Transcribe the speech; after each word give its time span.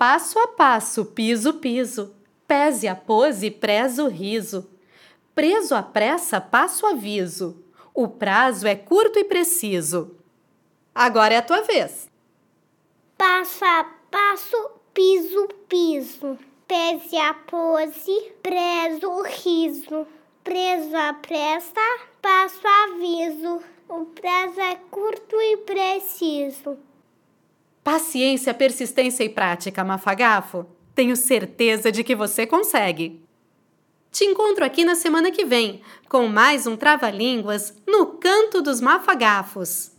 Passo 0.00 0.38
a 0.38 0.48
passo, 0.48 1.04
piso, 1.04 1.52
piso. 1.52 2.14
Pese 2.48 2.88
a 2.88 2.94
pose, 2.94 3.50
prezo 3.50 4.06
o 4.06 4.08
riso. 4.08 4.66
Preso 5.34 5.74
à 5.74 5.82
pressa, 5.82 6.40
passo 6.40 6.86
aviso. 6.86 7.62
O 7.92 8.08
prazo 8.08 8.66
é 8.66 8.74
curto 8.74 9.18
e 9.18 9.24
preciso. 9.24 10.16
Agora 10.94 11.34
é 11.34 11.36
a 11.36 11.42
tua 11.42 11.60
vez. 11.60 12.10
Passo 13.18 13.62
a 13.62 13.84
passo, 14.10 14.70
piso, 14.94 15.46
piso. 15.68 16.38
Pese 16.66 17.18
a 17.18 17.34
pose, 17.34 18.32
prezo 18.42 19.06
o 19.06 19.22
riso. 19.22 20.06
Preso 20.42 20.96
à 20.96 21.12
pressa, 21.12 21.98
passo 22.22 22.66
aviso. 22.84 23.60
O 23.86 24.06
prazo 24.06 24.60
é 24.62 24.76
curto 24.90 25.38
e 25.38 25.58
preciso. 25.58 26.78
Paciência, 27.90 28.54
persistência 28.54 29.24
e 29.24 29.28
prática, 29.28 29.82
Mafagafo. 29.82 30.64
Tenho 30.94 31.16
certeza 31.16 31.90
de 31.90 32.04
que 32.04 32.14
você 32.14 32.46
consegue. 32.46 33.20
Te 34.12 34.24
encontro 34.24 34.64
aqui 34.64 34.84
na 34.84 34.94
semana 34.94 35.32
que 35.32 35.44
vem 35.44 35.80
com 36.08 36.28
mais 36.28 36.68
um 36.68 36.76
Trava-Línguas 36.76 37.74
no 37.88 38.06
Canto 38.06 38.62
dos 38.62 38.80
Mafagafos. 38.80 39.90